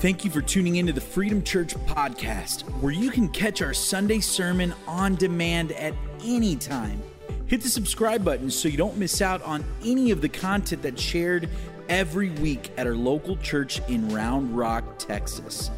[0.00, 4.20] Thank you for tuning into the Freedom Church podcast, where you can catch our Sunday
[4.20, 5.92] sermon on demand at
[6.24, 7.02] any time.
[7.48, 11.02] Hit the subscribe button so you don't miss out on any of the content that's
[11.02, 11.50] shared
[11.90, 15.70] every week at our local church in Round Rock, Texas.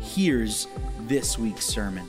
[0.00, 0.66] Here's
[1.02, 2.08] this week's sermon.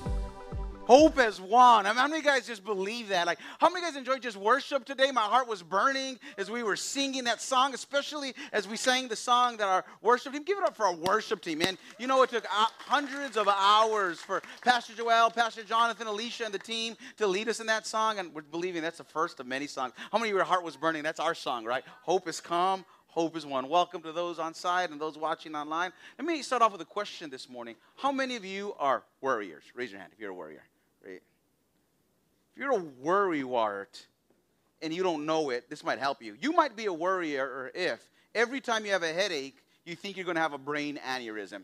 [0.90, 1.86] Hope has won.
[1.86, 3.28] I mean, how many guys just believe that?
[3.28, 5.12] Like, how many guys enjoyed just worship today?
[5.12, 9.16] My heart was burning as we were singing that song, especially as we sang the
[9.16, 10.42] song that our worship team.
[10.42, 11.78] Give it up for our worship team, man.
[12.00, 16.58] You know, it took hundreds of hours for Pastor Joel, Pastor Jonathan, Alicia, and the
[16.58, 19.68] team to lead us in that song, and we're believing that's the first of many
[19.68, 19.94] songs.
[20.12, 21.04] How many of your heart was burning?
[21.04, 21.84] That's our song, right?
[22.02, 22.84] Hope has come.
[23.10, 23.70] Hope is one.
[23.70, 25.92] Welcome to those on site and those watching online.
[26.18, 27.76] Let me start off with a question this morning.
[27.96, 29.66] How many of you are worriers?
[29.76, 30.64] Raise your hand if you're a worrier.
[31.06, 31.22] Right?
[32.56, 34.06] If you're a worrywart
[34.82, 36.36] and you don't know it, this might help you.
[36.40, 38.00] You might be a worrier if
[38.36, 41.62] every time you have a headache, you think you're going to have a brain aneurysm.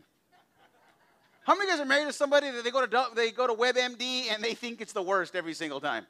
[1.44, 4.32] How many guys are married to somebody that they go to they go to WebMD
[4.32, 6.04] and they think it's the worst every single time?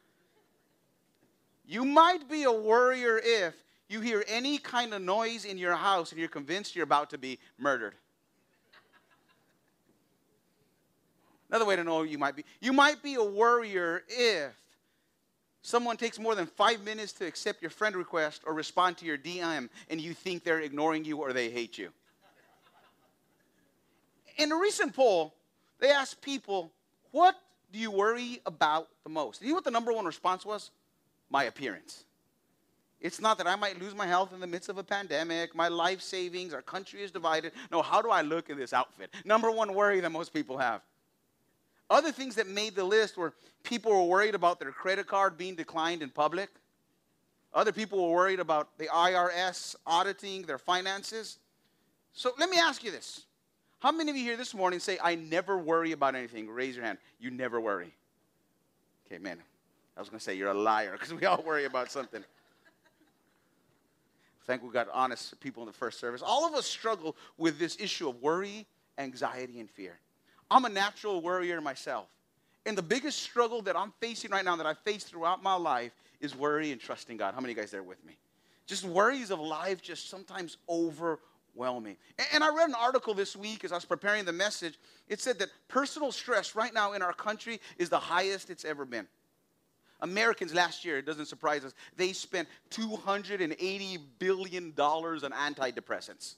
[1.67, 3.55] You might be a worrier if
[3.89, 7.19] you hear any kind of noise in your house and you're convinced you're about to
[7.19, 7.95] be murdered.
[11.49, 14.53] Another way to know you might be you might be a worrier if
[15.63, 19.19] someone takes more than five minutes to accept your friend request or respond to your
[19.19, 21.91] DM and you think they're ignoring you or they hate you.
[24.39, 25.35] In a recent poll,
[25.79, 26.73] they asked people,
[27.11, 27.37] What
[27.73, 29.43] do you worry about the most?
[29.43, 30.71] you know what the number one response was?
[31.31, 32.05] My appearance.
[33.01, 35.69] It's not that I might lose my health in the midst of a pandemic, my
[35.69, 37.53] life savings, our country is divided.
[37.71, 39.13] No, how do I look in this outfit?
[39.25, 40.81] Number one worry that most people have.
[41.89, 45.55] Other things that made the list were people were worried about their credit card being
[45.55, 46.51] declined in public.
[47.55, 51.39] Other people were worried about the IRS auditing their finances.
[52.13, 53.25] So let me ask you this.
[53.79, 56.49] How many of you here this morning say, I never worry about anything?
[56.49, 56.99] Raise your hand.
[57.21, 57.95] You never worry.
[59.07, 59.39] Okay, man.
[59.97, 62.25] I was going to say you're a liar because we all worry about something.
[64.47, 66.23] Thank we got honest people in the first service.
[66.25, 68.67] All of us struggle with this issue of worry,
[68.97, 69.99] anxiety, and fear.
[70.51, 72.07] I'm a natural worrier myself.
[72.65, 75.93] And the biggest struggle that I'm facing right now, that I've faced throughout my life,
[76.21, 77.35] is worry and trusting God.
[77.35, 78.17] How many guys there with me?
[78.67, 81.97] Just worries of life just sometimes overwhelm me.
[82.33, 84.79] And I read an article this week as I was preparing the message.
[85.09, 88.85] It said that personal stress right now in our country is the highest it's ever
[88.85, 89.07] been.
[90.01, 96.35] Americans last year, it doesn't surprise us, they spent $280 billion on antidepressants.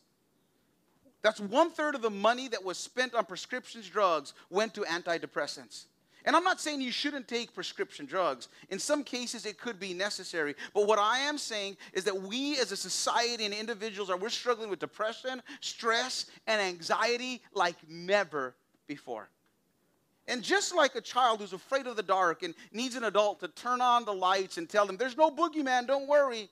[1.23, 5.87] That's one third of the money that was spent on prescription drugs went to antidepressants.
[6.25, 8.49] And I'm not saying you shouldn't take prescription drugs.
[8.71, 10.55] In some cases, it could be necessary.
[10.75, 14.29] But what I am saying is that we as a society and individuals are we're
[14.29, 18.55] struggling with depression, stress, and anxiety like never
[18.87, 19.31] before.
[20.27, 23.49] And just like a child who's afraid of the dark and needs an adult to
[23.49, 26.51] turn on the lights and tell them, there's no boogeyman, don't worry.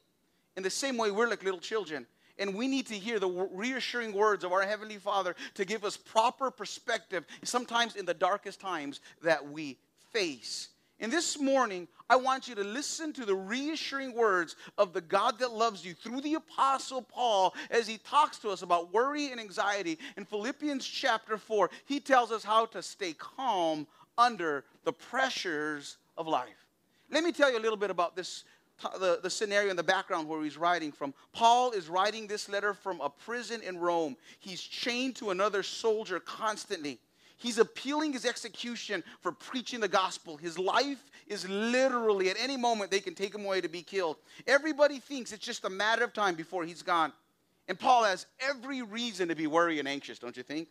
[0.57, 2.07] In the same way, we're like little children.
[2.39, 5.97] And we need to hear the reassuring words of our Heavenly Father to give us
[5.97, 9.79] proper perspective, sometimes in the darkest times that we
[10.13, 10.69] face.
[10.99, 15.39] And this morning, I want you to listen to the reassuring words of the God
[15.41, 19.41] that loves you through the Apostle Paul as he talks to us about worry and
[19.41, 19.99] anxiety.
[20.17, 23.87] In Philippians chapter 4, he tells us how to stay calm
[24.17, 26.67] under the pressures of life.
[27.11, 28.45] Let me tell you a little bit about this
[29.01, 31.15] the, the scenario in the background where he's writing from.
[31.33, 34.17] Paul is writing this letter from a prison in Rome.
[34.39, 36.99] He's chained to another soldier constantly.
[37.39, 40.37] He's appealing his execution for preaching the gospel.
[40.37, 44.17] His life is literally at any moment they can take him away to be killed.
[44.47, 47.13] Everybody thinks it's just a matter of time before he's gone.
[47.69, 50.69] And Paul has every reason to be worried and anxious, don't you think?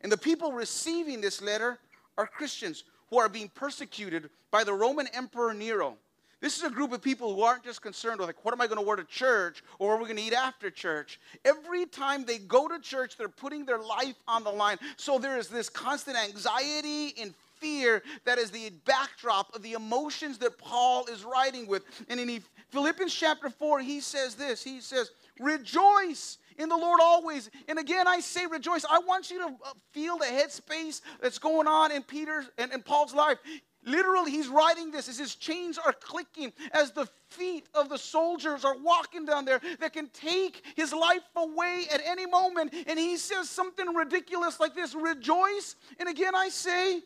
[0.00, 1.78] And the people receiving this letter
[2.16, 5.96] are Christians who are being persecuted by the Roman Emperor Nero.
[6.40, 8.66] This is a group of people who aren't just concerned with, like, what am I
[8.66, 11.18] going to wear to church or are we going to eat after church?
[11.44, 14.78] Every time they go to church, they're putting their life on the line.
[14.96, 20.38] So there is this constant anxiety and fear that is the backdrop of the emotions
[20.38, 21.82] that Paul is writing with.
[22.08, 25.10] And in Philippians chapter 4, he says this He says,
[25.40, 27.50] Rejoice in the Lord always.
[27.68, 28.84] And again, I say rejoice.
[28.88, 32.84] I want you to uh, feel the headspace that's going on in Peter's and, and
[32.84, 33.38] Paul's life.
[33.88, 38.64] Literally, he's writing this as his chains are clicking, as the feet of the soldiers
[38.64, 42.74] are walking down there that can take his life away at any moment.
[42.86, 45.76] And he says something ridiculous like this Rejoice.
[45.98, 47.00] And again, I say,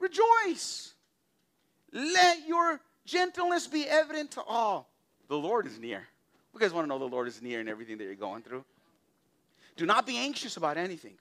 [0.00, 0.94] Rejoice.
[1.92, 4.90] Let your gentleness be evident to all.
[5.28, 6.06] The Lord is near.
[6.52, 8.64] You guys want to know the Lord is near in everything that you're going through?
[9.76, 11.16] Do not be anxious about anything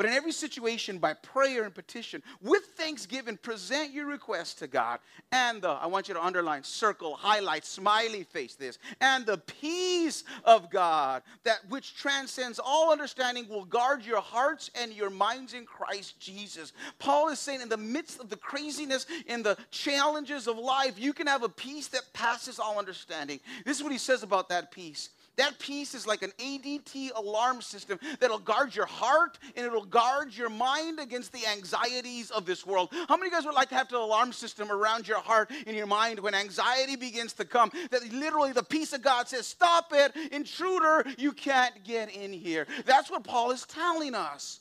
[0.00, 4.98] But in every situation, by prayer and petition, with thanksgiving, present your request to God.
[5.30, 8.78] And the, I want you to underline, circle, highlight, smiley face this.
[9.02, 14.90] And the peace of God, that which transcends all understanding, will guard your hearts and
[14.94, 16.72] your minds in Christ Jesus.
[16.98, 21.12] Paul is saying, in the midst of the craziness, in the challenges of life, you
[21.12, 23.38] can have a peace that passes all understanding.
[23.66, 25.10] This is what he says about that peace.
[25.40, 30.36] That peace is like an ADT alarm system that'll guard your heart and it'll guard
[30.36, 32.90] your mind against the anxieties of this world.
[33.08, 35.50] How many of you guys would like to have an alarm system around your heart
[35.66, 37.72] and your mind when anxiety begins to come?
[37.90, 42.66] That literally the peace of God says, Stop it, intruder, you can't get in here.
[42.84, 44.60] That's what Paul is telling us.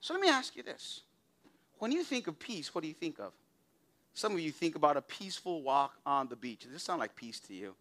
[0.00, 1.02] So let me ask you this.
[1.78, 3.32] When you think of peace, what do you think of?
[4.12, 6.62] Some of you think about a peaceful walk on the beach.
[6.62, 7.76] Does this sound like peace to you?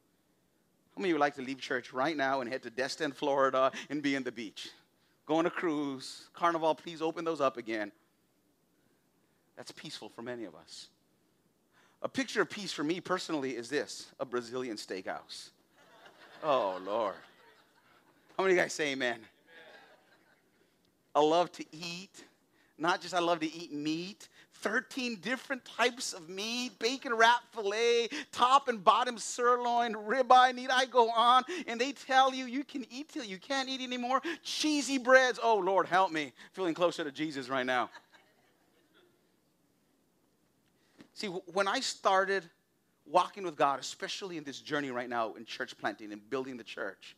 [1.01, 3.71] Many of you would like to leave church right now and head to Destin, Florida
[3.89, 4.69] and be in the beach?
[5.25, 6.27] Go on a cruise.
[6.31, 7.91] Carnival, please open those up again.
[9.57, 10.89] That's peaceful for many of us.
[12.03, 15.49] A picture of peace for me personally is this a Brazilian steakhouse.
[16.43, 17.15] Oh, Lord.
[18.37, 19.15] How many guys say amen?
[19.15, 19.27] amen?
[21.15, 22.25] I love to eat.
[22.81, 28.09] Not just I love to eat meat, 13 different types of meat, bacon wrap filet,
[28.31, 31.43] top and bottom sirloin, ribeye, need I go on?
[31.67, 34.19] And they tell you you can eat till you can't eat anymore.
[34.41, 35.39] Cheesy breads.
[35.41, 36.33] Oh, Lord, help me.
[36.53, 37.91] Feeling closer to Jesus right now.
[41.13, 42.49] See, when I started
[43.05, 46.63] walking with God, especially in this journey right now in church planting and building the
[46.63, 47.15] church,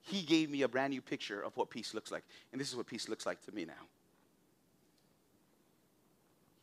[0.00, 2.24] He gave me a brand new picture of what peace looks like.
[2.50, 3.74] And this is what peace looks like to me now.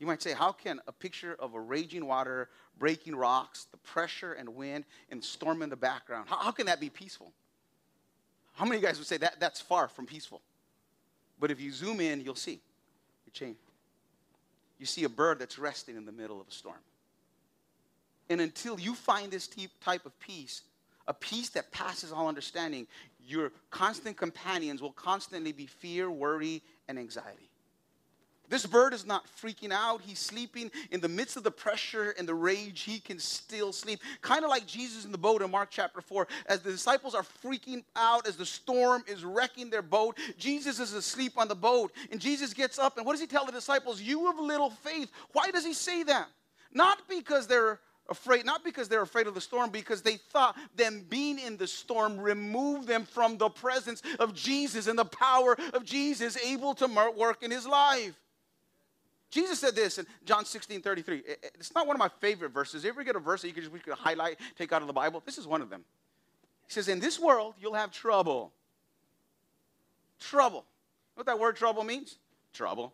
[0.04, 4.34] You might say, how can a picture of a raging water, breaking rocks, the pressure
[4.34, 7.32] and wind, and storm in the background, how, how can that be peaceful?
[8.56, 10.42] How many of you guys would say that that's far from peaceful?
[11.40, 12.60] But if you zoom in, you'll see.
[13.26, 13.56] You change.
[14.78, 16.76] You see a bird that's resting in the middle of a storm.
[18.30, 20.64] And until you find this type of peace,
[21.08, 22.88] a peace that passes all understanding,
[23.26, 27.50] your constant companions will constantly be fear, worry, and anxiety.
[28.50, 30.02] This bird is not freaking out.
[30.02, 32.82] He's sleeping in the midst of the pressure and the rage.
[32.82, 34.00] He can still sleep.
[34.22, 36.28] Kind of like Jesus in the boat in Mark chapter 4.
[36.48, 40.94] As the disciples are freaking out, as the storm is wrecking their boat, Jesus is
[40.94, 41.94] asleep on the boat.
[42.12, 44.02] And Jesus gets up, and what does he tell the disciples?
[44.02, 45.10] You have little faith.
[45.32, 46.28] Why does he say that?
[46.72, 47.80] Not because they're
[48.10, 51.68] afraid, not because they're afraid of the storm, because they thought them being in the
[51.68, 56.88] storm removed them from the presence of Jesus and the power of Jesus able to
[57.16, 58.14] work in his life.
[59.34, 61.24] Jesus said this in John 16 33.
[61.56, 62.84] It's not one of my favorite verses.
[62.84, 64.88] You ever get a verse that you could just we could highlight, take out of
[64.88, 65.24] the Bible?
[65.26, 65.84] This is one of them.
[66.68, 68.54] He says, In this world, you'll have trouble.
[70.20, 70.66] Trouble.
[71.16, 72.18] what that word trouble means?
[72.54, 72.94] Trouble.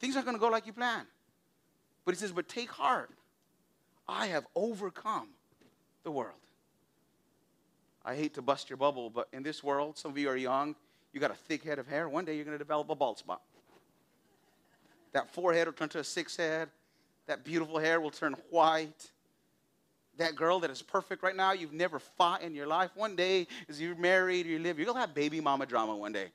[0.00, 1.04] Things aren't going to go like you plan.
[2.06, 3.10] But he says, But take heart.
[4.08, 5.28] I have overcome
[6.04, 6.40] the world.
[8.02, 10.74] I hate to bust your bubble, but in this world, some of you are young,
[11.12, 12.08] you got a thick head of hair.
[12.08, 13.42] One day you're going to develop a bald spot.
[15.12, 16.68] That forehead will turn to a six head.
[17.26, 19.10] That beautiful hair will turn white.
[20.16, 22.90] That girl that is perfect right now, you've never fought in your life.
[22.94, 25.96] One day, as you're married or you live, you're going to have baby mama drama
[25.96, 26.28] one day.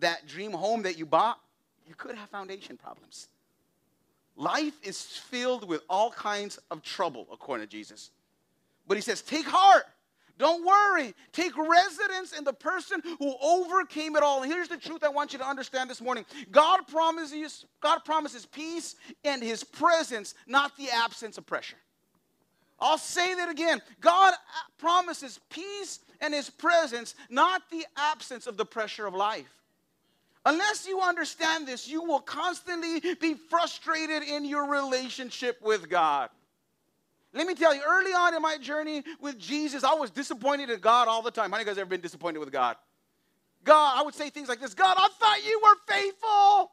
[0.00, 1.38] that dream home that you bought,
[1.86, 3.28] you could have foundation problems.
[4.36, 8.10] Life is filled with all kinds of trouble, according to Jesus.
[8.86, 9.84] But he says, Take heart.
[10.36, 11.14] Don't worry.
[11.32, 14.42] Take residence in the person who overcame it all.
[14.42, 16.24] And here's the truth I want you to understand this morning.
[16.50, 21.76] God promises, God promises peace and his presence, not the absence of pressure.
[22.80, 23.80] I'll say that again.
[24.00, 24.34] God
[24.78, 29.62] promises peace and his presence, not the absence of the pressure of life.
[30.46, 36.28] Unless you understand this, you will constantly be frustrated in your relationship with God.
[37.34, 40.78] Let me tell you, early on in my journey with Jesus, I was disappointed in
[40.78, 41.50] God all the time.
[41.50, 42.76] How many of you guys ever been disappointed with God?
[43.64, 46.70] God, I would say things like this God, I thought you were faithful.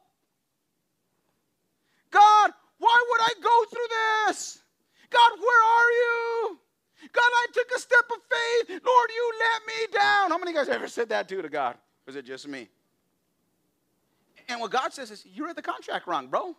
[2.11, 4.59] God, why would I go through this?
[5.09, 6.59] God, where are you?
[7.11, 8.81] God, I took a step of faith.
[8.85, 10.29] Lord, you let me down.
[10.29, 11.75] How many of you guys ever said that too to God?
[12.05, 12.69] Was it just me?
[14.47, 16.55] And what God says is, you read the contract wrong, bro.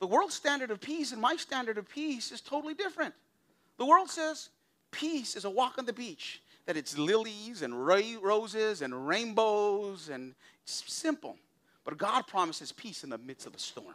[0.00, 3.14] The world's standard of peace and my standard of peace is totally different.
[3.78, 4.50] The world says
[4.90, 10.34] peace is a walk on the beach, that it's lilies and roses and rainbows and
[10.62, 11.36] it's simple.
[11.84, 13.94] But God promises peace in the midst of a storm.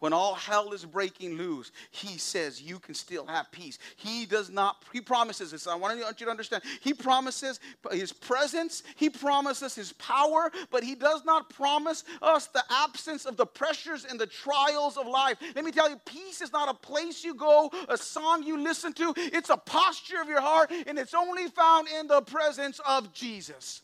[0.00, 3.78] When all hell is breaking loose, he says you can still have peace.
[3.96, 5.66] He does not, he promises this.
[5.66, 6.62] I want you to understand.
[6.80, 7.58] He promises
[7.90, 13.36] his presence, he promises his power, but he does not promise us the absence of
[13.36, 15.38] the pressures and the trials of life.
[15.54, 18.92] Let me tell you, peace is not a place you go, a song you listen
[18.94, 23.12] to, it's a posture of your heart, and it's only found in the presence of
[23.12, 23.82] Jesus.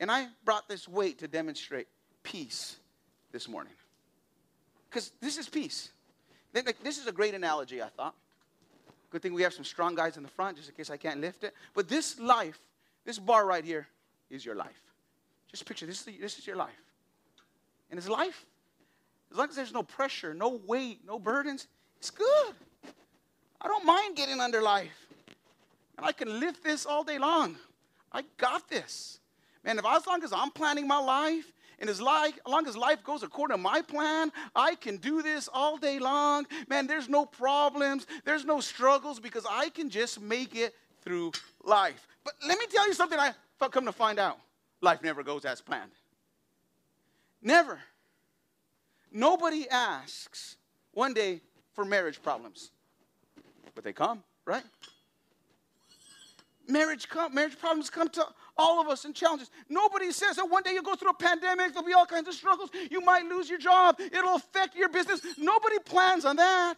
[0.00, 1.86] And I brought this weight to demonstrate
[2.22, 2.76] peace
[3.32, 3.72] this morning.
[4.88, 5.90] Because this is peace.
[6.82, 8.14] This is a great analogy, I thought.
[9.10, 11.20] Good thing we have some strong guys in the front just in case I can't
[11.20, 11.54] lift it.
[11.74, 12.58] But this life,
[13.04, 13.88] this bar right here,
[14.30, 14.80] is your life.
[15.50, 16.70] Just picture this, this is your life.
[17.90, 18.46] And it's life.
[19.30, 21.66] As long as there's no pressure, no weight, no burdens,
[21.98, 22.54] it's good.
[23.60, 25.06] I don't mind getting under life.
[25.96, 27.56] And I can lift this all day long.
[28.12, 29.20] I got this.
[29.64, 31.52] Man, if as long as I'm planning my life
[31.82, 35.76] and as, long as life goes according to my plan, I can do this all
[35.76, 36.46] day long.
[36.68, 41.32] Man, there's no problems, there's no struggles because I can just make it through
[41.64, 42.06] life.
[42.22, 43.32] But let me tell you something I
[43.72, 44.38] come to find out
[44.80, 45.90] life never goes as planned.
[47.42, 47.80] Never.
[49.10, 50.56] Nobody asks
[50.92, 51.40] one day
[51.72, 52.70] for marriage problems,
[53.74, 54.64] but they come, right?
[56.68, 58.24] Marriage come, marriage problems come to
[58.56, 59.50] all of us in challenges.
[59.68, 62.34] Nobody says that one day you go through a pandemic, there'll be all kinds of
[62.34, 62.70] struggles.
[62.90, 65.20] You might lose your job, it'll affect your business.
[65.38, 66.76] Nobody plans on that.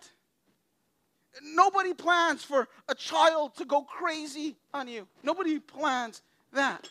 [1.43, 5.09] Nobody plans for a child to go crazy on you.
[5.23, 6.89] Nobody plans that.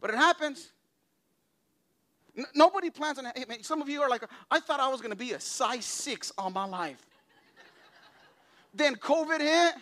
[0.00, 0.72] But it happens.
[2.36, 3.38] N- nobody plans on it.
[3.38, 5.84] Hey, some of you are like, I thought I was going to be a size
[5.84, 7.04] six all my life.
[8.74, 9.74] then COVID hit,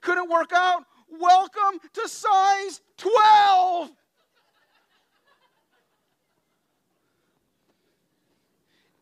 [0.00, 0.84] couldn't work out.
[1.10, 3.90] Welcome to size 12.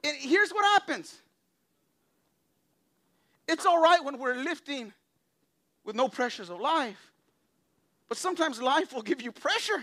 [0.04, 1.20] And here's what happens
[3.48, 4.92] it's all right when we're lifting
[5.84, 7.12] with no pressures of life,
[8.08, 9.82] but sometimes life will give you pressure.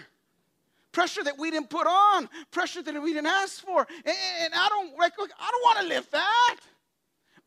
[0.92, 3.88] Pressure that we didn't put on, pressure that we didn't ask for.
[4.06, 6.58] And, I don't like, look, I don't want to lift that.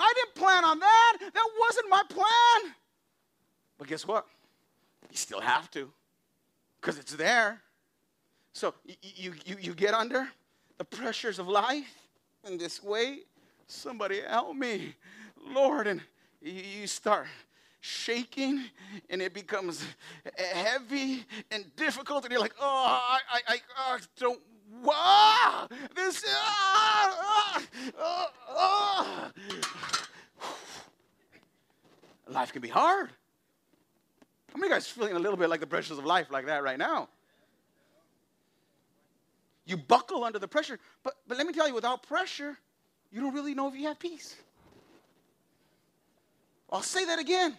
[0.00, 1.18] I didn't plan on that.
[1.21, 2.75] That wasn't my plan.
[3.78, 4.26] But guess what?
[5.11, 5.91] You still have to
[6.81, 7.62] because it's there.
[8.53, 10.29] So you, you, you get under
[10.79, 11.93] the pressures of life
[12.47, 13.21] in this way.
[13.67, 14.95] Somebody help me,
[15.47, 15.87] Lord.
[15.87, 16.00] And
[16.41, 17.26] you start
[17.81, 18.65] shaking
[19.11, 19.85] and it becomes
[20.53, 22.25] heavy and difficult.
[22.25, 24.41] And you're like, oh, I, I, I oh, don't
[24.83, 27.62] wow, this, ah,
[27.99, 29.33] ah, ah,
[32.29, 33.11] life can be hard.
[34.57, 36.79] How many guys feeling a little bit like the pressures of life like that right
[36.79, 37.11] now?
[39.67, 40.79] You buckle under the pressure.
[41.03, 42.57] But, but let me tell you, without pressure,
[43.13, 44.35] you don't really know if you have peace.
[46.73, 47.55] I'll say that again.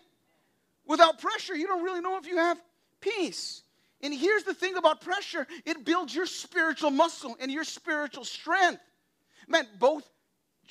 [0.88, 2.60] Without pressure, you don't really know if you have
[3.00, 3.62] peace.
[4.02, 8.82] And here's the thing about pressure it builds your spiritual muscle and your spiritual strength.
[9.48, 10.10] Man, both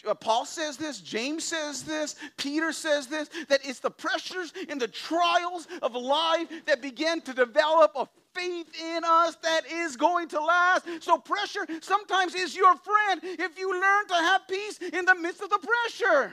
[0.04, 4.80] Uh, Paul says this, James says this, Peter says this, that it's the pressures and
[4.80, 10.28] the trials of life that begin to develop a faith in us that is going
[10.28, 10.86] to last.
[11.00, 15.40] So, pressure sometimes is your friend if you learn to have peace in the midst
[15.42, 16.32] of the pressure.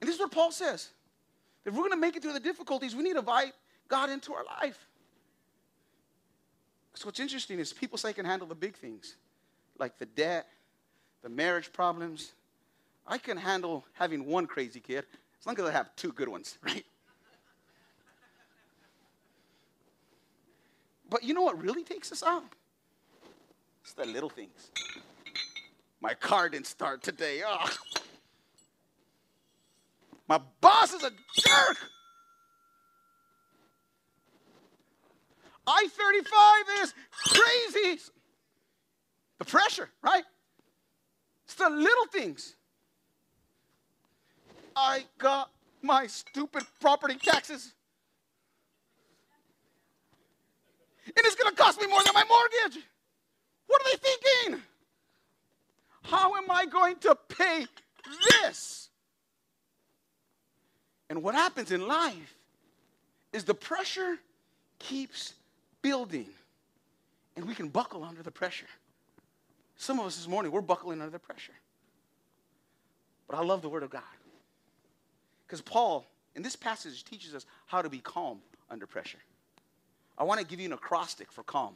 [0.00, 0.90] And this is what Paul says.
[1.64, 3.52] If we're going to make it through the difficulties, we need to invite
[3.88, 4.86] God into our life.
[6.94, 9.16] So what's interesting is people say can handle the big things
[9.78, 10.46] like the debt,
[11.22, 12.32] the marriage problems.
[13.06, 15.04] I can handle having one crazy kid
[15.40, 16.84] as long as I have two good ones, right?
[21.08, 22.44] But you know what really takes us out?
[23.82, 24.70] It's the little things.
[26.00, 27.42] My car didn't start today.
[27.46, 27.70] Oh.
[30.28, 31.76] My boss is a jerk.
[35.66, 38.00] I 35 is crazy.
[39.38, 40.24] The pressure, right?
[41.44, 42.54] It's the little things.
[44.74, 45.50] I got
[45.82, 47.72] my stupid property taxes.
[51.06, 52.82] And it's going to cost me more than my mortgage.
[53.66, 54.62] What are they thinking?
[56.02, 57.66] How am I going to pay
[58.42, 58.88] this?
[61.08, 62.34] And what happens in life
[63.32, 64.16] is the pressure
[64.78, 65.34] keeps
[65.82, 66.26] building,
[67.36, 68.66] and we can buckle under the pressure.
[69.76, 71.52] Some of us this morning, we're buckling under the pressure.
[73.28, 74.02] But I love the Word of God.
[75.46, 78.38] Because Paul, in this passage, teaches us how to be calm
[78.70, 79.18] under pressure.
[80.18, 81.74] I want to give you an acrostic for calm,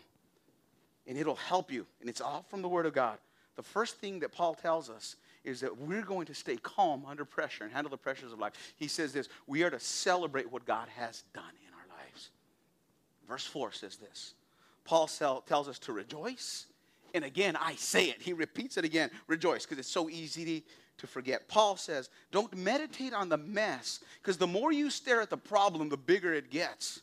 [1.07, 1.87] and it'll help you.
[2.01, 3.19] And it's all from the Word of God.
[3.57, 7.25] The first thing that Paul tells us is that we're going to stay calm under
[7.25, 8.53] pressure and handle the pressures of life.
[8.77, 12.31] He says this we are to celebrate what God has done in our lives.
[13.29, 14.35] Verse 4 says this
[14.85, 15.07] Paul
[15.47, 16.67] tells us to rejoice.
[17.15, 18.21] And again, I say it.
[18.21, 20.67] He repeats it again rejoice, because it's so easy to,
[20.99, 21.49] to forget.
[21.49, 25.89] Paul says, don't meditate on the mess, because the more you stare at the problem,
[25.89, 27.03] the bigger it gets.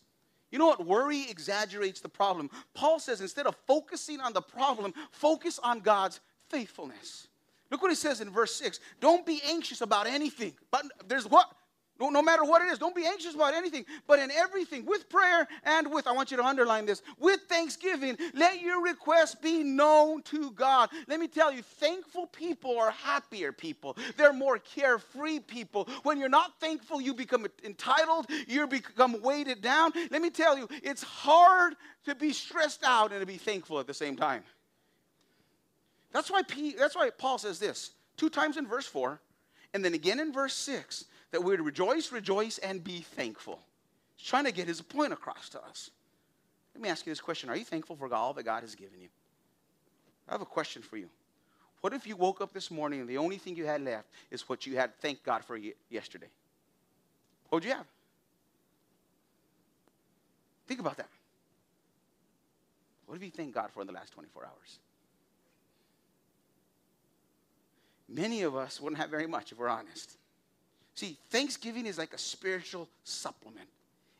[0.51, 0.85] You know what?
[0.85, 2.49] Worry exaggerates the problem.
[2.73, 7.27] Paul says instead of focusing on the problem, focus on God's faithfulness.
[7.69, 8.79] Look what he says in verse 6.
[9.01, 10.53] Don't be anxious about anything.
[10.71, 11.51] But there's what?
[11.99, 15.09] No, no matter what it is, don't be anxious about anything, but in everything, with
[15.09, 19.63] prayer and with, I want you to underline this, with thanksgiving, let your requests be
[19.63, 20.89] known to God.
[21.07, 23.97] Let me tell you, thankful people are happier people.
[24.15, 25.87] They're more carefree people.
[26.03, 29.91] When you're not thankful, you become entitled, you become weighted down.
[30.11, 31.75] Let me tell you, it's hard
[32.05, 34.43] to be stressed out and to be thankful at the same time.
[36.11, 39.19] That's why, P, that's why Paul says this two times in verse 4,
[39.73, 43.59] and then again in verse 6 that we're to rejoice, rejoice, and be thankful.
[44.15, 45.91] He's trying to get his point across to us.
[46.73, 48.99] Let me ask you this question Are you thankful for all that God has given
[49.01, 49.09] you?
[50.27, 51.09] I have a question for you.
[51.81, 54.49] What if you woke up this morning and the only thing you had left is
[54.49, 55.57] what you had thank God for
[55.89, 56.27] yesterday?
[57.49, 57.85] What would you have?
[60.67, 61.07] Think about that.
[63.05, 64.79] What have you thanked God for in the last 24 hours?
[68.09, 70.17] Many of us wouldn't have very much if we're honest.
[70.97, 73.69] See, Thanksgiving is like a spiritual supplement,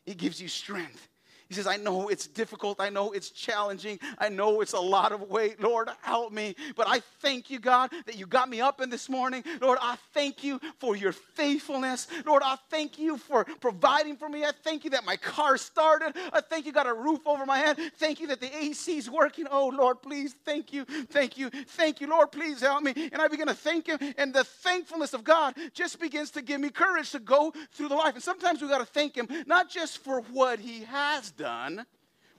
[0.06, 1.08] it gives you strength,
[1.48, 2.78] he says, I know it's difficult.
[2.78, 3.98] I know it's challenging.
[4.18, 5.62] I know it's a lot of weight.
[5.62, 6.54] Lord, help me.
[6.76, 9.42] But I thank you, God, that you got me up in this morning.
[9.62, 12.06] Lord, I thank you for your faithfulness.
[12.26, 14.44] Lord, I thank you for providing for me.
[14.44, 16.12] I thank you that my car started.
[16.34, 17.78] I thank you got a roof over my head.
[17.96, 19.46] Thank you that the AC is working.
[19.50, 20.84] Oh, Lord, please, thank you.
[20.84, 21.48] Thank you.
[21.48, 22.08] Thank you.
[22.08, 22.92] Lord, please help me.
[22.94, 23.98] And I begin to thank him.
[24.18, 27.94] And the thankfulness of God just begins to give me courage to go through the
[27.94, 28.14] life.
[28.14, 31.86] And sometimes we got to thank him, not just for what he has done,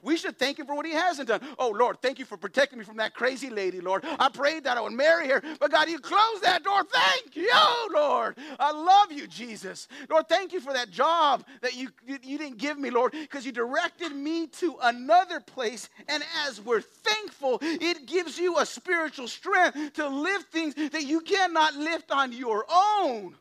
[0.01, 1.41] we should thank him for what he hasn't done.
[1.57, 4.05] Oh, Lord, thank you for protecting me from that crazy lady, Lord.
[4.05, 6.83] I prayed that I would marry her, but God, you closed that door.
[6.83, 7.51] Thank you,
[7.93, 8.38] Lord.
[8.59, 9.88] I love you, Jesus.
[10.09, 13.51] Lord, thank you for that job that you, you didn't give me, Lord, because you
[13.51, 15.89] directed me to another place.
[16.07, 21.19] And as we're thankful, it gives you a spiritual strength to lift things that you
[21.21, 23.35] cannot lift on your own.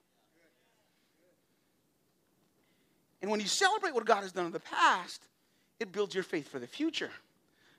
[3.23, 5.28] And when you celebrate what God has done in the past,
[5.81, 7.11] it builds your faith for the future.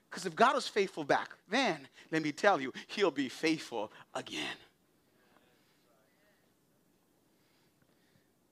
[0.08, 4.56] Because if God was faithful back then, let me tell you, He'll be faithful again.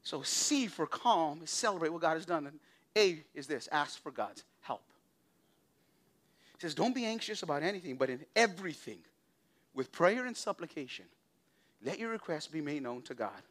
[0.03, 2.47] So, C for calm is celebrate what God has done.
[2.47, 2.59] And
[2.97, 4.83] A is this ask for God's help.
[6.57, 8.99] He says, Don't be anxious about anything, but in everything,
[9.75, 11.05] with prayer and supplication,
[11.85, 13.43] let your requests be made known to God.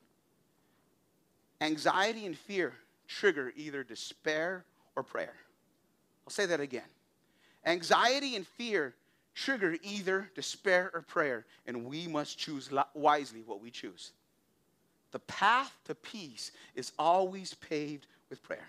[1.62, 2.74] Anxiety and fear
[3.08, 5.36] trigger either despair or prayer.
[6.28, 6.82] I'll say that again.
[7.66, 8.94] Anxiety and fear
[9.34, 14.12] trigger either despair or prayer, and we must choose wisely what we choose.
[15.12, 18.68] The path to peace is always paved with prayer.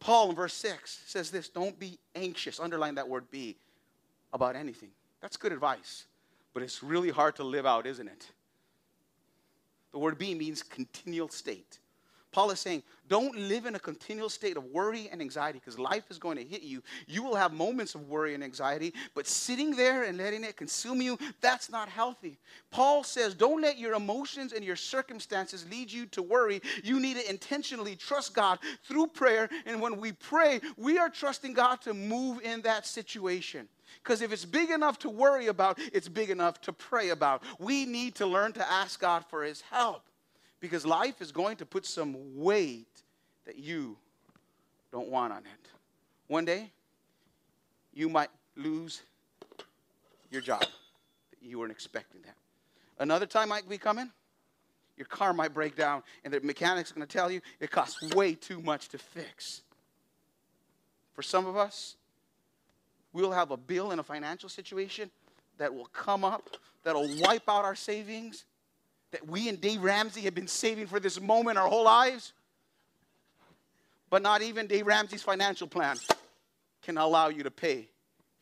[0.00, 3.58] Paul in verse 6 says this don't be anxious, underline that word be,
[4.32, 4.90] about anything.
[5.20, 6.06] That's good advice,
[6.54, 8.26] but it's really hard to live out, isn't it?
[9.92, 11.78] The word be means continual state.
[12.36, 16.10] Paul is saying, don't live in a continual state of worry and anxiety because life
[16.10, 16.82] is going to hit you.
[17.06, 21.00] You will have moments of worry and anxiety, but sitting there and letting it consume
[21.00, 22.36] you, that's not healthy.
[22.70, 26.60] Paul says, don't let your emotions and your circumstances lead you to worry.
[26.84, 29.48] You need to intentionally trust God through prayer.
[29.64, 33.66] And when we pray, we are trusting God to move in that situation.
[34.04, 37.42] Because if it's big enough to worry about, it's big enough to pray about.
[37.58, 40.02] We need to learn to ask God for His help
[40.60, 43.02] because life is going to put some weight
[43.44, 43.96] that you
[44.92, 45.70] don't want on it.
[46.28, 46.70] One day,
[47.92, 49.02] you might lose
[50.30, 50.64] your job.
[51.40, 52.36] You weren't expecting that.
[52.98, 54.10] Another time might be coming.
[54.96, 58.34] Your car might break down, and the mechanic's going to tell you it costs way
[58.34, 59.62] too much to fix.
[61.14, 61.96] For some of us,
[63.12, 65.10] we'll have a bill in a financial situation
[65.58, 66.48] that will come up,
[66.84, 68.44] that'll wipe out our savings,
[69.12, 72.32] that we and Dave Ramsey have been saving for this moment our whole lives.
[74.10, 75.96] But not even Dave Ramsey's financial plan
[76.82, 77.88] can allow you to pay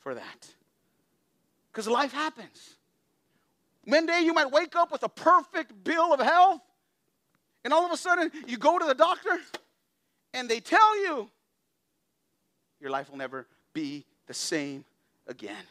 [0.00, 0.48] for that.
[1.72, 2.76] Because life happens.
[3.84, 6.60] One day you might wake up with a perfect bill of health,
[7.64, 9.38] and all of a sudden you go to the doctor
[10.32, 11.30] and they tell you
[12.80, 14.84] your life will never be the same
[15.26, 15.64] again.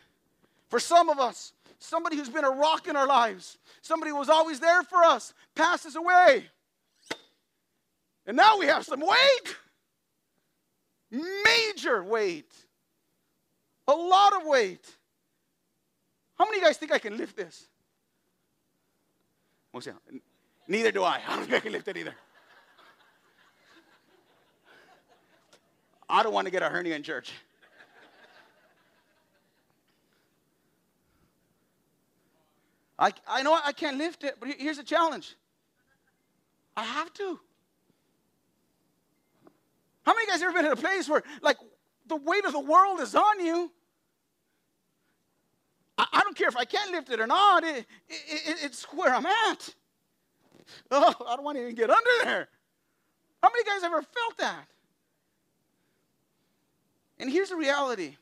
[0.70, 4.30] For some of us, somebody who's been a rock in our lives, somebody who was
[4.30, 6.46] always there for us, passes away.
[8.26, 9.58] And now we have some weight.
[11.12, 12.52] Major weight.
[13.88, 14.88] A lot of weight.
[16.38, 17.67] How many of you guys think I can lift this?
[20.67, 21.19] Neither do I.
[21.28, 22.15] I don't think I can lift it either.
[26.10, 27.32] I don't want to get a hernia in church.
[33.04, 35.36] I, I know I can't lift it, but here's the challenge
[36.78, 37.38] I have to.
[40.06, 41.58] How many of you guys ever been in a place where, like,
[42.08, 43.70] the weight of the world is on you?
[45.98, 49.13] I, I don't care if I can lift it or not, it, it, it's where
[49.13, 49.76] I'm at.
[50.89, 52.48] Oh, I don't want to even get under there.
[53.42, 54.66] How many of you guys ever felt that?
[57.20, 58.16] And here's the reality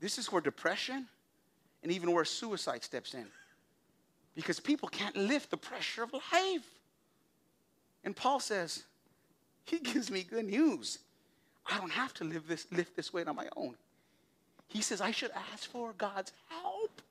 [0.00, 1.06] this is where depression
[1.82, 3.26] and even where suicide steps in.
[4.34, 6.68] Because people can't lift the pressure of life.
[8.04, 8.84] And Paul says,
[9.64, 10.98] He gives me good news.
[11.68, 13.74] I don't have to live this, lift this weight on my own.
[14.68, 17.02] He says, I should ask for God's help.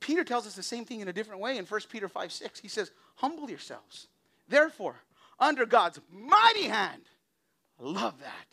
[0.00, 2.60] Peter tells us the same thing in a different way in 1 Peter 5 6.
[2.60, 4.08] He says, Humble yourselves,
[4.48, 4.96] therefore,
[5.38, 7.02] under God's mighty hand.
[7.80, 8.46] I love that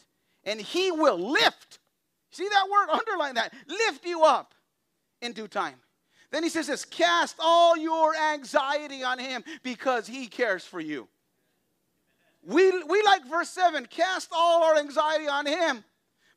[0.47, 1.77] and he will lift.
[2.37, 2.89] See that word?
[2.91, 3.51] Underline that.
[3.67, 4.53] Lift you up
[5.23, 5.73] in due time.
[6.29, 11.07] Then he says this cast all your anxiety on him because he cares for you.
[12.43, 15.83] We, we like verse 7 cast all our anxiety on him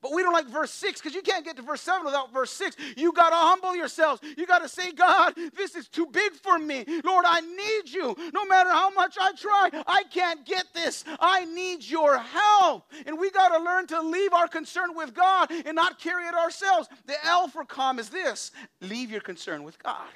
[0.02, 2.50] but we don't like verse 6 because you can't get to verse 7 without verse
[2.52, 2.76] 6.
[2.96, 4.22] You got to humble yourselves.
[4.36, 6.84] You got to say, God, this is too big for me.
[7.04, 8.16] Lord, I need you.
[8.32, 11.04] No matter how much I try, I can't get this.
[11.18, 12.90] I need your help.
[13.06, 16.34] And we got to learn to leave our concern with God and not carry it
[16.34, 16.88] ourselves.
[17.06, 20.08] The L for calm is this leave your concern with God.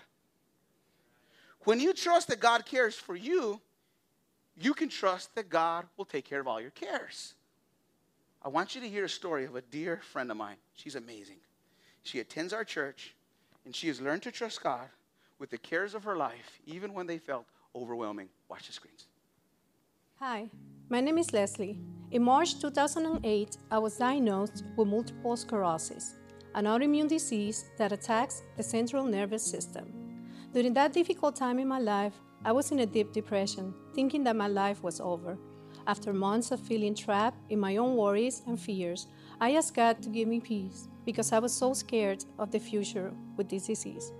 [1.64, 3.60] When you trust that God cares for you,
[4.56, 7.34] you can trust that God will take care of all your cares.
[8.44, 10.56] I want you to hear a story of a dear friend of mine.
[10.74, 11.38] She's amazing.
[12.02, 13.14] She attends our church,
[13.64, 14.86] and she has learned to trust God
[15.38, 18.28] with the cares of her life, even when they felt overwhelming.
[18.50, 19.06] Watch the screens.
[20.16, 20.50] Hi,
[20.90, 21.80] my name is Leslie.
[22.10, 26.16] In March 2008, I was diagnosed with multiple sclerosis,
[26.54, 29.90] an autoimmune disease that attacks the central nervous system.
[30.52, 32.12] During that difficult time in my life,
[32.44, 35.38] I was in a deep depression, thinking that my life was over
[35.86, 39.06] after months of feeling trapped in my own worries and fears,
[39.40, 43.12] I asked God to give me peace because I was so scared of the future
[43.36, 44.12] with this disease.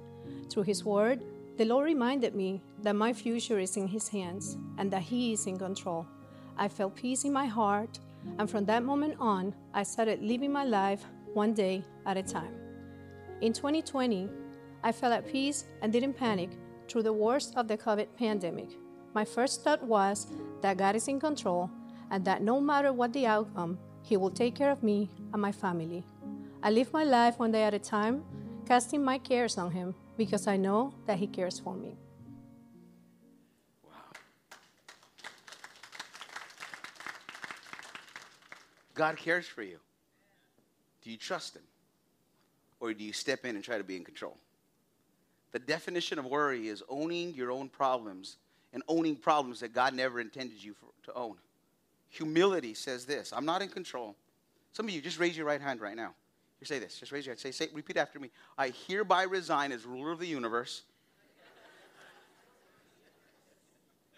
[0.50, 1.24] Through His Word,
[1.57, 5.46] the Lord reminded me that my future is in His hands and that He is
[5.46, 6.07] in control.
[6.57, 7.98] I felt peace in my heart,
[8.38, 12.55] and from that moment on, I started living my life one day at a time.
[13.40, 14.29] In 2020,
[14.83, 16.50] I felt at peace and didn't panic
[16.88, 18.70] through the worst of the COVID pandemic
[19.14, 20.27] my first thought was
[20.61, 21.70] that God is in control
[22.11, 25.53] and that no matter what the outcome, He will take care of me and my
[25.53, 26.05] family.
[26.62, 28.24] I live my life one day at a time,
[28.66, 31.96] casting my cares on Him because I know that He cares for me.
[33.85, 33.92] Wow.
[38.94, 39.79] God cares for you.
[41.03, 41.62] Do you trust Him?
[42.81, 44.37] Or do you step in and try to be in control?
[45.53, 48.38] The definition of worry is owning your own problems
[48.75, 51.37] and owning problems that God never intended you for, to own.
[52.11, 54.17] Humility says this I'm not in control.
[54.73, 56.15] Some of you, just raise your right hand right now.
[56.61, 56.99] You say this.
[56.99, 57.41] Just raise your hand.
[57.41, 58.31] Say, say, repeat after me.
[58.59, 60.83] I hereby resign as ruler of the universe.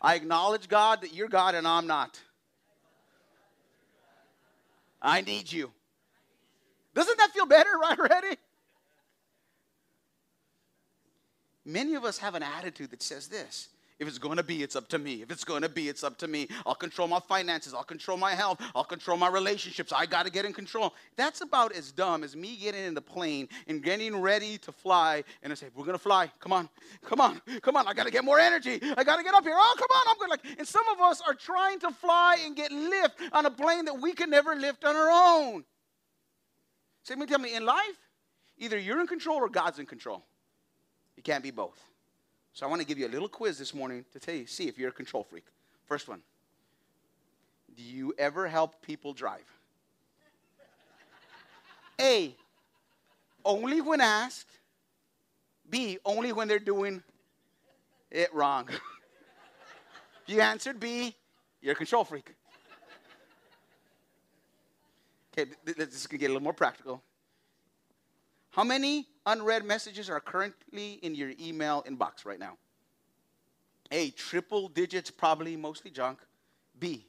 [0.01, 2.21] I acknowledge, God, that you're God and I'm not.
[5.03, 5.71] I need you.
[6.95, 8.37] Doesn't that feel better right already?
[11.65, 14.77] Many of us have an attitude that says this if it's going to be, it's
[14.77, 15.23] up to me.
[15.23, 16.49] If it's going to be, it's up to me.
[16.67, 17.73] I'll control my finances.
[17.73, 18.61] I'll control my health.
[18.75, 19.91] I'll control my relationships.
[19.91, 20.93] I got to get in control.
[21.17, 25.25] That's about as dumb as me getting in the plane and getting ready to fly
[25.43, 26.31] and I say, We're going to fly.
[26.41, 26.69] Come on.
[27.05, 27.41] Come on.
[27.63, 27.87] Come on.
[27.87, 28.81] I got to get more energy.
[28.97, 29.57] I got to get up here.
[29.57, 30.05] Oh, come on.
[30.09, 30.49] I'm going to.
[30.49, 33.87] like, and some of us are trying to fly and get lift on a plane
[33.87, 35.65] that we can never lift on our own.
[37.03, 37.97] Say, me, tell me, in life,
[38.59, 40.23] either you're in control or God's in control.
[41.17, 41.81] You can't be both.
[42.57, 44.67] So I want to give you a little quiz this morning to tell you, see
[44.67, 45.45] if you're a control freak.
[45.85, 46.23] First one.
[47.77, 49.45] Do you ever help people drive?
[52.01, 52.35] A,
[53.45, 54.49] only when asked.
[55.69, 57.03] B, only when they're doing
[58.11, 58.71] it wrong.
[60.27, 61.15] you answered B,
[61.61, 62.33] you're a control freak.
[65.37, 67.03] Okay, this is going to get a little more practical.
[68.49, 72.57] How many unread messages are currently in your email inbox right now?
[73.93, 76.19] A, triple digits, probably mostly junk.
[76.79, 77.07] B,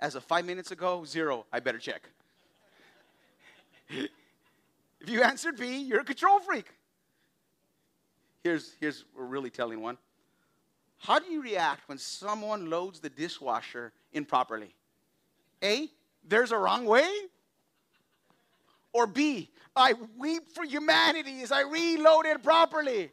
[0.00, 1.46] as of five minutes ago, zero.
[1.52, 2.08] I better check.
[3.88, 6.66] if you answered B, you're a control freak.
[8.42, 9.98] Here's, here's a really telling one.
[10.98, 14.74] How do you react when someone loads the dishwasher improperly?
[15.62, 15.88] A,
[16.26, 17.08] there's a wrong way.
[18.94, 23.10] Or B, I weep for humanity as I reload it properly.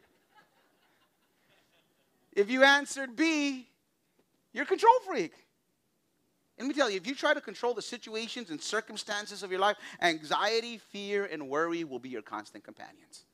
[2.32, 3.68] If you answered B,
[4.52, 5.32] you're a control freak.
[6.58, 9.58] Let me tell you, if you try to control the situations and circumstances of your
[9.58, 13.24] life, anxiety, fear, and worry will be your constant companions.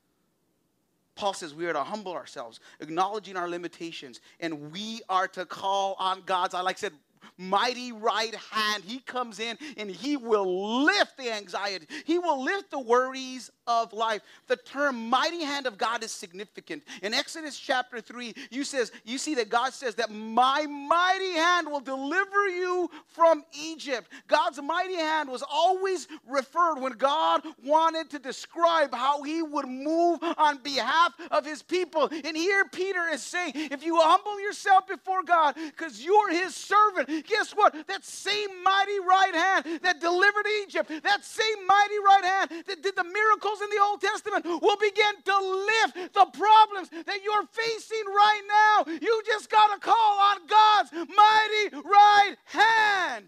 [1.15, 5.95] Paul says we are to humble ourselves, acknowledging our limitations, and we are to call
[5.99, 6.93] on God's, I like said,
[7.37, 8.83] mighty right hand.
[8.83, 11.87] He comes in and he will lift the anxiety.
[12.05, 14.21] He will lift the worries of life.
[14.47, 16.83] The term mighty hand of God is significant.
[17.03, 21.69] In Exodus chapter 3, you says you see that God says that my mighty hand
[21.69, 24.11] will deliver you from Egypt.
[24.27, 30.19] God's mighty hand was always referred when God wanted to describe how he would move
[30.37, 32.09] on behalf of his people.
[32.11, 37.08] And here Peter is saying, if you humble yourself before God because you're his servant,
[37.27, 37.75] guess what?
[37.87, 42.95] That same mighty right hand that delivered Egypt, that same mighty right hand that did
[42.95, 48.05] the miracles in the Old Testament will begin to lift the problems that you're facing
[48.07, 48.93] right now.
[49.01, 53.25] You just got to call on God's mighty right hand.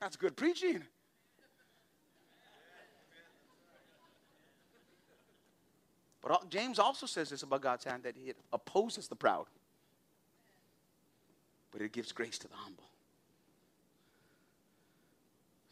[0.00, 0.82] That's good preaching.
[6.24, 9.44] But uh, James also says this about God's hand that it opposes the proud,
[11.70, 12.84] but it gives grace to the humble.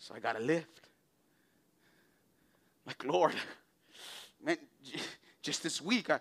[0.03, 0.81] So I got to lift.
[2.85, 3.35] Like, Lord,
[4.45, 4.57] man,
[5.43, 6.19] just this week, I,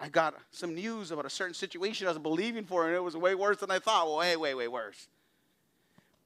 [0.00, 3.16] I got some news about a certain situation I was believing for, and it was
[3.16, 4.08] way worse than I thought.
[4.08, 5.06] Well, way, way, way worse.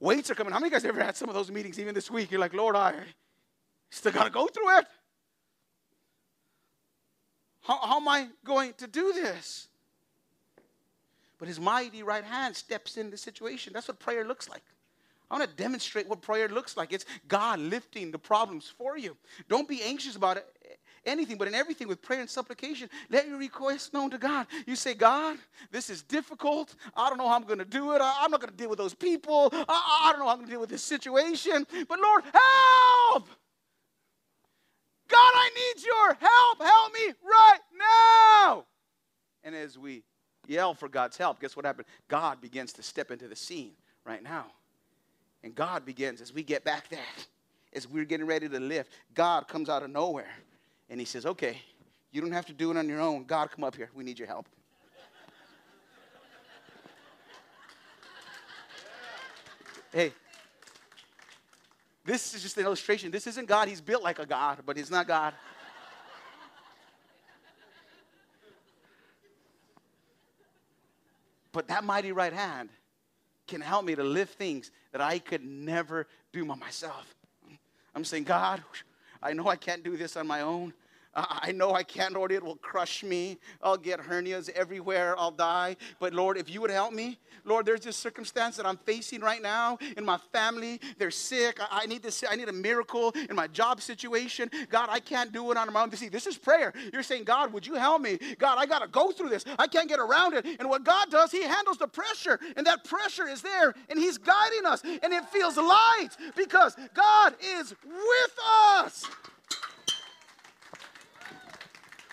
[0.01, 0.55] Weights are coming.
[0.55, 2.31] How many guys ever had some of those meetings even this week?
[2.31, 2.95] You're like, Lord, I
[3.91, 4.87] still got to go through it.
[7.61, 9.69] How, how am I going to do this?
[11.39, 13.75] But his mighty right hand steps in the situation.
[13.75, 14.63] That's what prayer looks like.
[15.31, 16.93] I want to demonstrate what prayer looks like.
[16.93, 19.17] It's God lifting the problems for you.
[19.49, 20.39] Don't be anxious about
[21.07, 24.47] anything, but in everything with prayer and supplication, let your requests known to God.
[24.67, 25.39] You say, God,
[25.71, 26.75] this is difficult.
[26.97, 28.01] I don't know how I'm going to do it.
[28.01, 29.51] I, am not going to deal with those people.
[29.53, 31.67] I, I don't know how I'm going to deal with this situation.
[31.89, 33.29] But Lord, help!
[35.09, 36.63] God, I need your help.
[36.63, 38.65] Help me right now.
[39.43, 40.03] And as we
[40.47, 41.87] yell for God's help, guess what happened?
[42.09, 43.73] God begins to step into the scene
[44.05, 44.47] right now.
[45.45, 46.99] And God begins as we get back there,
[47.75, 48.91] as we're getting ready to lift.
[49.13, 50.33] God comes out of nowhere
[50.89, 51.59] and He says, Okay,
[52.11, 53.25] you don't have to do it on your own.
[53.25, 53.91] God, come up here.
[53.95, 54.47] We need your help.
[59.93, 60.15] hey,
[62.07, 63.11] this is just an illustration.
[63.11, 63.69] This isn't God.
[63.69, 65.35] He's built like a God, but He's not God.
[71.53, 72.71] but that mighty right hand
[73.47, 77.15] can help me to lift things that I could never do by myself.
[77.95, 78.63] I'm saying, God,
[79.23, 80.73] I know I can't do this on my own.
[81.17, 82.33] I know I can't, Lord.
[82.33, 83.39] It will crush me.
[83.63, 85.15] I'll get hernias everywhere.
[85.19, 85.77] I'll die.
[86.01, 89.43] But Lord, if you would help me, Lord, there's this circumstance that I'm facing right
[89.43, 90.81] now in my family.
[90.99, 91.61] They're sick.
[91.71, 92.25] I, need this.
[92.29, 94.51] I need a miracle in my job situation.
[94.71, 95.93] God, I can't do it on my own.
[95.93, 96.73] See, this is prayer.
[96.93, 98.19] You're saying, God, would you help me?
[98.39, 99.45] God, I got to go through this.
[99.59, 100.47] I can't get around it.
[100.59, 104.19] And what God does, He handles the pressure, and that pressure is there, and He's
[104.19, 108.39] guiding us, and it feels light because God is with
[108.79, 109.05] us.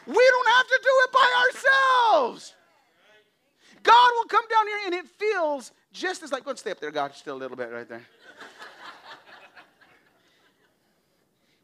[0.07, 2.53] We don't have to do it by ourselves.
[3.83, 6.91] God will come down here and it feels just as like, let's stay up there,
[6.91, 8.05] God, still a little bit right there.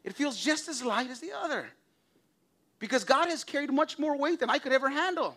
[0.04, 1.66] it feels just as light as the other.
[2.78, 5.36] Because God has carried much more weight than I could ever handle.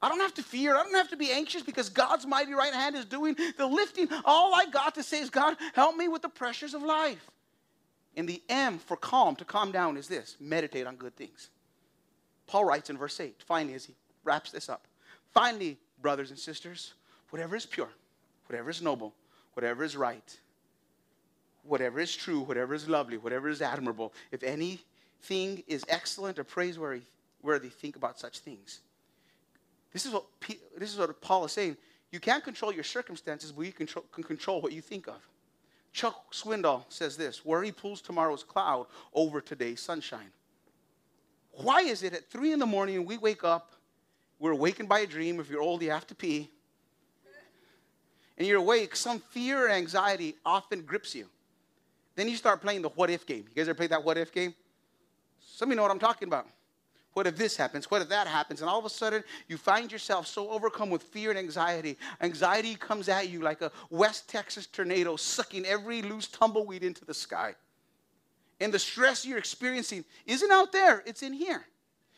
[0.00, 0.76] I don't have to fear.
[0.76, 4.08] I don't have to be anxious because God's mighty right hand is doing the lifting.
[4.24, 7.30] All I got to say is, God, help me with the pressures of life.
[8.16, 11.50] And the M for calm, to calm down, is this meditate on good things.
[12.46, 14.86] Paul writes in verse 8, finally, as he wraps this up.
[15.32, 16.94] Finally, brothers and sisters,
[17.30, 17.88] whatever is pure,
[18.46, 19.14] whatever is noble,
[19.54, 20.38] whatever is right,
[21.64, 27.02] whatever is true, whatever is lovely, whatever is admirable, if anything is excellent or praiseworthy,
[27.42, 28.80] worthy, think about such things.
[29.92, 30.24] This is what
[30.76, 31.76] this is what Paul is saying.
[32.12, 35.26] You can't control your circumstances, but you control, can control what you think of.
[35.92, 40.30] Chuck Swindoll says this worry pulls tomorrow's cloud over today's sunshine.
[41.56, 43.72] Why is it at three in the morning we wake up,
[44.38, 45.40] we're awakened by a dream?
[45.40, 46.50] If you're old, you have to pee.
[48.38, 51.26] And you're awake, some fear or anxiety often grips you.
[52.14, 53.44] Then you start playing the what if game.
[53.48, 54.54] You guys ever played that what if game?
[55.40, 56.46] Some of you know what I'm talking about.
[57.14, 57.90] What if this happens?
[57.90, 58.60] What if that happens?
[58.60, 61.96] And all of a sudden, you find yourself so overcome with fear and anxiety.
[62.20, 67.14] Anxiety comes at you like a West Texas tornado, sucking every loose tumbleweed into the
[67.14, 67.54] sky.
[68.60, 71.64] And the stress you're experiencing isn't out there, it's in here.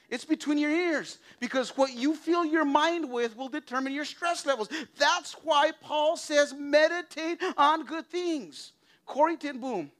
[0.08, 4.46] It's between your ears because what you fill your mind with will determine your stress
[4.46, 4.68] levels.
[4.98, 8.72] That's why Paul says meditate on good things.
[9.04, 9.90] Corrie ten Boom,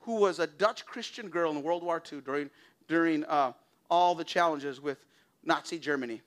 [0.00, 2.50] who was a Dutch Christian girl in World War II during,
[2.86, 3.52] during uh,
[3.90, 4.98] all the challenges with
[5.44, 6.22] Nazi Germany.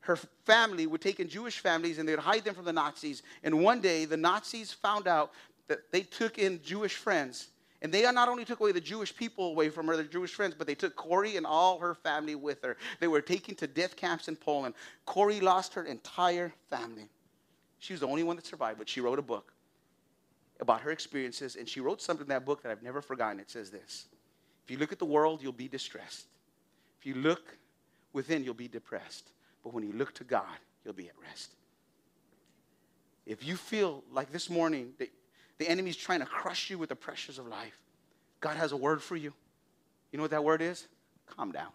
[0.00, 3.22] Her family would take in Jewish families and they would hide them from the Nazis.
[3.42, 5.32] And one day, the Nazis found out
[5.68, 7.48] that they took in Jewish friends.
[7.84, 10.54] And they not only took away the Jewish people away from her, their Jewish friends,
[10.56, 12.78] but they took Corrie and all her family with her.
[12.98, 14.74] They were taken to death camps in Poland.
[15.04, 17.10] Corrie lost her entire family.
[17.80, 19.52] She was the only one that survived, but she wrote a book
[20.60, 23.38] about her experiences, and she wrote something in that book that I've never forgotten.
[23.38, 24.06] It says this
[24.64, 26.24] If you look at the world, you'll be distressed.
[26.98, 27.58] If you look
[28.14, 29.28] within, you'll be depressed.
[29.62, 31.50] But when you look to God, you'll be at rest.
[33.26, 35.10] If you feel like this morning that
[35.58, 37.78] the enemy's trying to crush you with the pressures of life,
[38.40, 39.32] God has a word for you.
[40.10, 40.86] You know what that word is?
[41.26, 41.70] Calm down.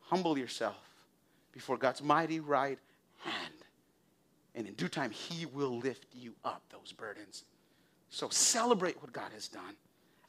[0.00, 0.76] Humble yourself
[1.52, 2.78] before God's mighty right
[3.20, 3.54] hand.
[4.54, 7.44] And in due time, He will lift you up those burdens.
[8.10, 9.74] So celebrate what God has done.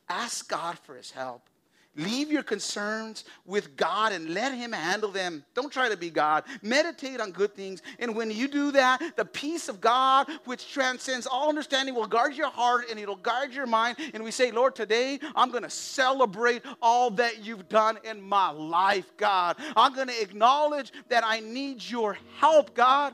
[0.09, 1.49] Ask God for His help.
[1.95, 5.45] Leave your concerns with God and let Him handle them.
[5.53, 6.43] Don't try to be God.
[6.61, 7.81] Meditate on good things.
[7.99, 12.35] And when you do that, the peace of God, which transcends all understanding, will guard
[12.35, 13.97] your heart and it'll guard your mind.
[14.13, 18.49] And we say, Lord, today I'm going to celebrate all that you've done in my
[18.51, 19.55] life, God.
[19.77, 23.13] I'm going to acknowledge that I need your help, God.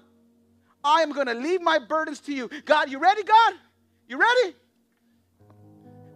[0.84, 2.50] I am going to leave my burdens to you.
[2.66, 3.54] God, you ready, God?
[4.08, 4.56] You ready?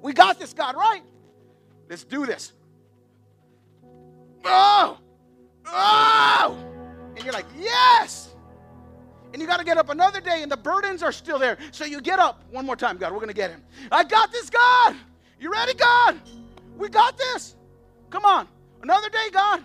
[0.01, 1.01] We got this, God, right?
[1.89, 2.53] Let's do this.
[4.43, 4.97] Oh!
[5.67, 6.57] Oh!
[7.15, 8.33] And you're like, yes!
[9.33, 11.57] And you got to get up another day, and the burdens are still there.
[11.71, 13.11] So you get up one more time, God.
[13.11, 13.63] We're going to get him.
[13.91, 14.95] I got this, God.
[15.39, 16.21] You ready, God?
[16.77, 17.55] We got this.
[18.09, 18.47] Come on.
[18.81, 19.63] Another day, God.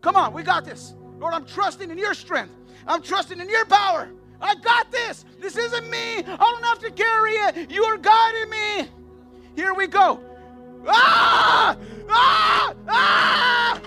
[0.00, 0.32] Come on.
[0.32, 0.94] We got this.
[1.18, 2.54] Lord, I'm trusting in your strength.
[2.86, 4.08] I'm trusting in your power.
[4.40, 5.24] I got this.
[5.40, 6.18] This isn't me.
[6.18, 7.70] I don't have to carry it.
[7.70, 8.88] You are guiding me.
[9.54, 10.20] Here we go.
[10.86, 11.76] Ah!
[12.08, 12.74] Ah!
[12.88, 13.80] Ah!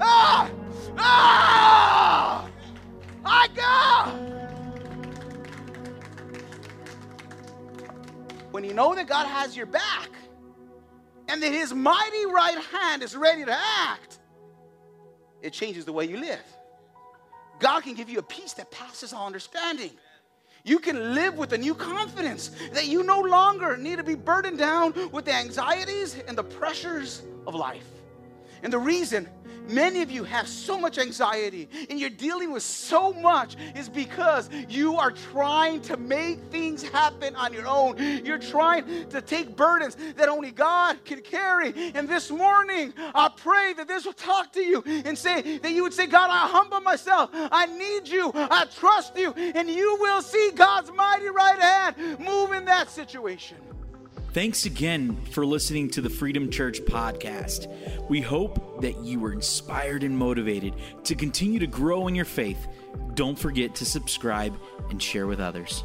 [0.00, 0.50] Ah!
[0.98, 2.48] Ah!
[3.24, 4.12] I go!
[8.50, 10.10] When you know that God has your back
[11.28, 14.18] and that His mighty right hand is ready to act,
[15.42, 16.42] it changes the way you live.
[17.60, 19.90] God can give you a peace that passes all understanding.
[20.64, 24.58] You can live with a new confidence that you no longer need to be burdened
[24.58, 27.97] down with the anxieties and the pressures of life.
[28.62, 29.28] And the reason
[29.68, 34.48] many of you have so much anxiety and you're dealing with so much is because
[34.68, 37.96] you are trying to make things happen on your own.
[38.24, 41.92] You're trying to take burdens that only God can carry.
[41.94, 45.82] And this morning, I pray that this will talk to you and say that you
[45.82, 47.30] would say, God, I humble myself.
[47.32, 48.30] I need you.
[48.34, 49.32] I trust you.
[49.32, 53.58] And you will see God's mighty right hand move in that situation.
[54.32, 57.66] Thanks again for listening to the Freedom Church podcast.
[58.10, 62.68] We hope that you were inspired and motivated to continue to grow in your faith.
[63.14, 64.54] Don't forget to subscribe
[64.90, 65.82] and share with others.